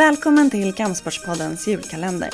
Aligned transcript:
Välkommen 0.00 0.50
till 0.50 0.74
Kampsportspoddens 0.74 1.68
julkalender. 1.68 2.30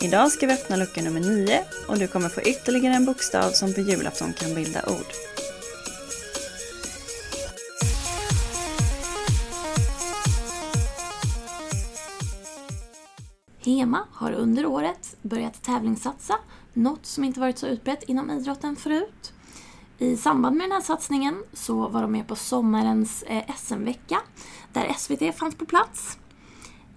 Idag 0.00 0.32
ska 0.32 0.46
vi 0.46 0.52
öppna 0.52 0.76
lucka 0.76 1.02
nummer 1.02 1.20
9 1.20 1.64
och 1.88 1.98
du 1.98 2.06
kommer 2.06 2.28
få 2.28 2.40
ytterligare 2.40 2.94
en 2.94 3.04
bokstav 3.04 3.50
som 3.50 3.74
på 3.74 3.80
julafton 3.80 4.32
kan 4.32 4.54
bilda 4.54 4.80
ord. 4.86 5.06
HEMA 13.64 14.04
har 14.12 14.32
under 14.32 14.66
året 14.66 15.16
börjat 15.22 15.62
tävlingssatsa, 15.62 16.34
något 16.72 17.06
som 17.06 17.24
inte 17.24 17.40
varit 17.40 17.58
så 17.58 17.66
utbrett 17.66 18.02
inom 18.02 18.30
idrotten 18.30 18.76
förut. 18.76 19.32
I 19.98 20.16
samband 20.16 20.56
med 20.56 20.64
den 20.64 20.72
här 20.72 20.80
satsningen 20.80 21.42
så 21.52 21.88
var 21.88 22.02
de 22.02 22.12
med 22.12 22.28
på 22.28 22.36
sommarens 22.36 23.22
eh, 23.22 23.56
SM-vecka 23.56 24.20
där 24.72 24.92
SVT 24.98 25.38
fanns 25.38 25.54
på 25.54 25.66
plats. 25.66 26.19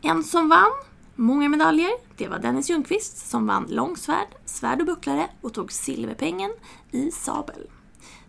En 0.06 0.24
som 0.24 0.50
vann 0.50 0.72
många 1.16 1.50
medaljer, 1.50 1.92
det 2.18 2.28
var 2.28 2.40
Dennis 2.40 2.70
Ljungqvist 2.70 3.30
som 3.30 3.48
vann 3.48 3.66
långsvärd, 3.70 4.28
svärd 4.46 4.80
och 4.80 4.86
bucklare 4.86 5.30
och 5.42 5.54
tog 5.54 5.72
silverpengen 5.72 6.52
i 6.92 7.12
sabel. 7.12 7.70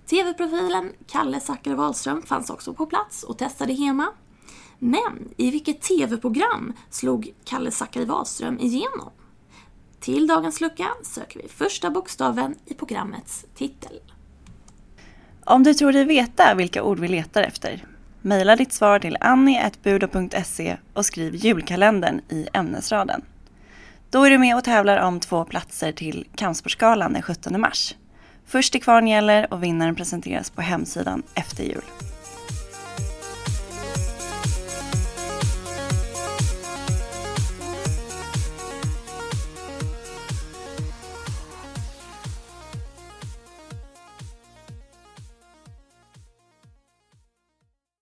TV-profilen 0.06 0.92
Kalle 1.06 1.41
Zackari 1.41 1.74
Wahlström 1.74 2.23
fanns 2.23 2.50
också 2.50 2.74
på 2.74 2.87
plats 2.87 3.23
och 3.23 3.38
testade 3.38 3.73
HEMA. 3.73 4.12
Men 4.78 5.28
i 5.37 5.50
vilket 5.50 5.83
TV-program 5.83 6.73
slog 6.91 7.34
Kalle 7.45 7.70
Zackari 7.70 8.05
Wahlström 8.05 8.59
igenom? 8.59 9.11
Till 10.00 10.27
dagens 10.27 10.61
lucka 10.61 10.88
söker 11.02 11.42
vi 11.42 11.48
första 11.48 11.91
bokstaven 11.91 12.55
i 12.64 12.75
programmets 12.75 13.47
titel. 13.55 14.00
Om 15.45 15.62
du 15.62 15.75
tror 15.75 15.92
dig 15.92 16.05
veta 16.05 16.55
vilka 16.55 16.83
ord 16.83 16.98
vi 16.98 17.09
letar 17.09 17.42
efter, 17.42 17.86
mejla 18.24 18.56
ditt 18.56 18.73
svar 18.73 18.98
till 18.98 19.16
annie.budo.se 19.20 20.77
och 20.92 21.06
skriv 21.06 21.34
julkalendern 21.34 22.20
i 22.28 22.48
ämnesraden. 22.53 23.22
Då 24.11 24.25
är 24.25 24.31
du 24.31 24.39
med 24.39 24.56
och 24.56 24.64
tävlar 24.64 24.98
om 24.98 25.20
två 25.20 25.44
platser 25.44 25.92
till 25.92 26.27
Kampsportsgalan 26.34 27.12
den 27.12 27.22
17 27.22 27.61
mars. 27.61 27.94
Först 28.47 28.72
till 28.72 28.83
kvarn 28.83 29.08
gäller 29.08 29.53
och 29.53 29.62
vinnaren 29.62 29.94
presenteras 29.94 30.50
på 30.50 30.62
hemsidan 30.62 31.22
efter 31.34 31.64
jul. 31.64 31.84